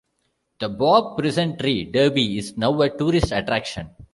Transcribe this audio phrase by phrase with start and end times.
[0.61, 3.91] The Boab Prison Tree, Derby is now a tourist attraction.